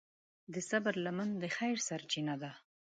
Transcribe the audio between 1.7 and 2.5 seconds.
سرچینه